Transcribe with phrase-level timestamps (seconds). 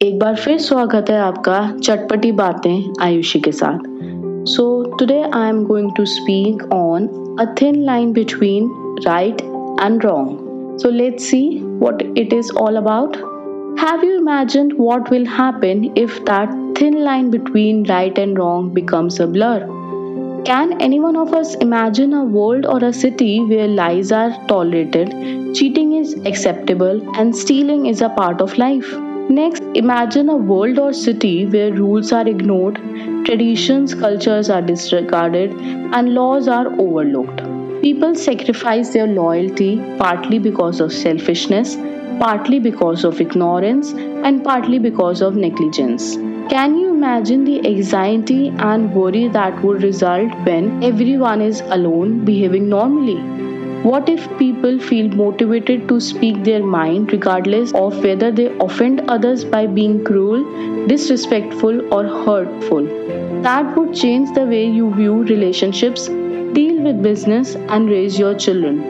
[0.00, 3.78] एक बार फिर स्वागत है आपका चटपटी बातें आयुषी के साथ।
[4.48, 4.62] So
[4.98, 7.08] today I am going to speak on
[7.40, 8.70] a thin line between
[9.06, 9.40] right
[9.82, 13.16] and wrong so let's see what it is all about
[13.80, 19.20] have you imagine what will happen if that thin line between right and wrong becomes
[19.20, 19.66] a blur
[20.46, 25.12] can any one of us imagine a world or a city where lies are tolerated
[25.52, 28.98] cheating is acceptable and stealing is a part of life
[29.80, 32.76] imagine a world or city where rules are ignored,
[33.24, 35.52] traditions, cultures are disregarded,
[35.98, 37.40] and laws are overlooked.
[37.80, 41.76] People sacrifice their loyalty partly because of selfishness,
[42.18, 43.92] partly because of ignorance,
[44.28, 46.16] and partly because of negligence.
[46.50, 52.68] Can you imagine the anxiety and worry that would result when everyone is alone behaving
[52.68, 53.49] normally?
[53.82, 59.42] What if people feel motivated to speak their mind regardless of whether they offend others
[59.42, 62.84] by being cruel, disrespectful, or hurtful?
[63.40, 68.82] That would change the way you view relationships, deal with business, and raise your children.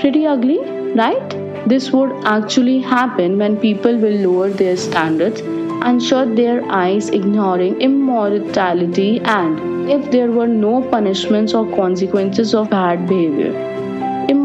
[0.00, 0.58] Pretty ugly,
[0.96, 1.68] right?
[1.68, 7.80] This would actually happen when people will lower their standards and shut their eyes, ignoring
[7.80, 13.71] immorality and if there were no punishments or consequences of bad behavior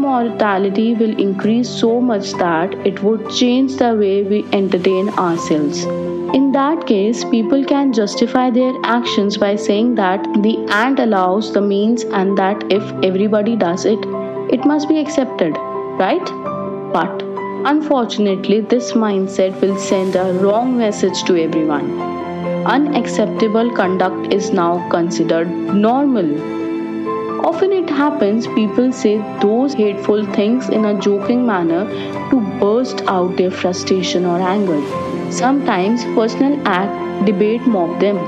[0.08, 5.84] immortality will increase so much that it would change the way we entertain ourselves.
[6.38, 11.60] In that case, people can justify their actions by saying that the ant allows the
[11.60, 13.98] means and that if everybody does it,
[14.50, 15.56] it must be accepted,
[16.04, 16.34] right?
[16.98, 17.22] But
[17.72, 21.90] unfortunately, this mindset will send a wrong message to everyone.
[22.76, 25.50] Unacceptable conduct is now considered
[25.88, 26.57] normal
[27.48, 31.84] Often it happens people say those hateful things in a joking manner
[32.30, 34.80] to burst out their frustration or anger.
[35.32, 38.18] Sometimes personal act debate mob them.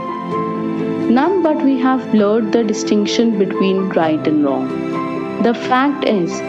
[1.12, 5.42] None but we have blurred the distinction between right and wrong.
[5.42, 6.40] The fact is,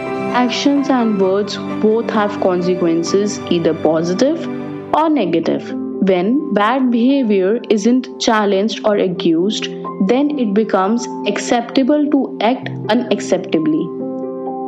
[0.42, 4.48] actions and words both have consequences, either positive
[4.94, 5.72] or negative.
[6.12, 9.68] When bad behavior isn't challenged or accused,
[10.08, 13.82] then it becomes acceptable to act unacceptably.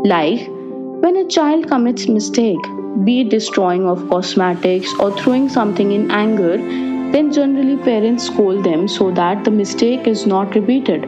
[0.06, 0.48] Like
[1.02, 2.62] when a child commits mistake,
[3.04, 6.56] be it destroying of cosmetics or throwing something in anger,
[7.12, 11.06] then generally parents scold them so that the mistake is not repeated.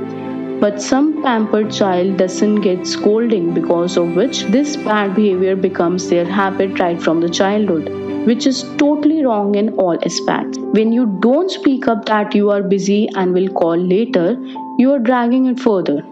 [0.60, 6.24] But some pampered child doesn't get scolding because of which this bad behavior becomes their
[6.24, 10.58] habit right from the childhood which is totally wrong in all aspects.
[10.58, 14.36] When you don't speak up that you are busy and will call later,
[14.78, 16.02] you are dragging it further.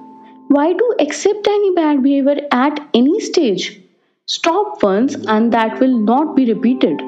[0.49, 3.81] Why do accept any bad behavior at any stage?
[4.27, 7.01] Stop once and that will not be repeated.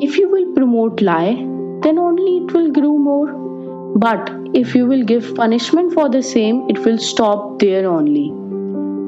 [0.00, 1.34] If you will promote lie,
[1.82, 3.96] then only it will grow more.
[3.96, 8.32] But if you will give punishment for the same, it will stop there only.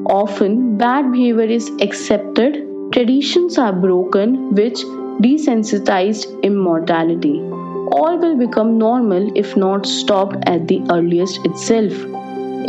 [0.09, 4.83] Often, bad behavior is accepted, traditions are broken, which
[5.21, 7.39] desensitized immortality.
[7.91, 11.93] All will become normal if not stopped at the earliest itself.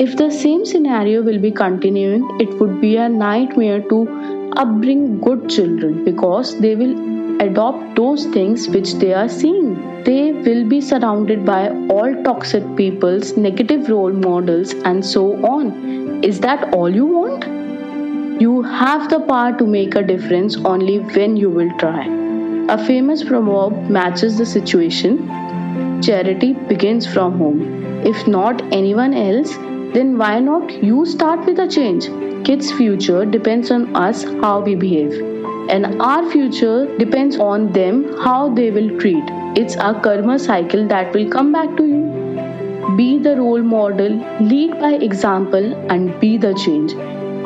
[0.00, 4.06] If the same scenario will be continuing, it would be a nightmare to
[4.62, 10.02] upbring good children because they will adopt those things which they are seeing.
[10.04, 16.24] They will be surrounded by all toxic people's negative role models and so on.
[16.24, 17.44] Is that all you want?
[18.40, 22.27] You have the power to make a difference only when you will try.
[22.70, 27.62] A famous proverb matches the situation charity begins from home.
[28.04, 29.56] If not anyone else,
[29.94, 32.10] then why not you start with a change?
[32.44, 35.12] Kids' future depends on us how we behave,
[35.70, 39.24] and our future depends on them how they will treat.
[39.56, 42.96] It's a karma cycle that will come back to you.
[42.96, 46.92] Be the role model, lead by example, and be the change.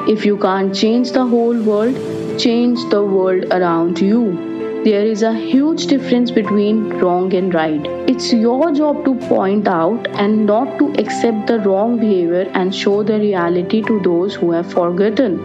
[0.08, 1.94] If you can't change the whole world,
[2.40, 4.51] change the world around you.
[4.84, 7.86] There is a huge difference between wrong and right.
[8.08, 13.04] It's your job to point out and not to accept the wrong behavior and show
[13.04, 15.36] the reality to those who have forgotten.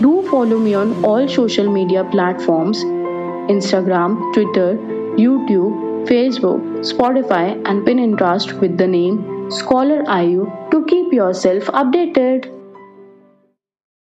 [0.00, 2.84] Do follow me on all social media platforms
[3.56, 4.76] Instagram, Twitter,
[5.24, 6.62] YouTube, Facebook,
[6.92, 12.59] Spotify, and Pinterest with the name Scholar IU to keep yourself updated.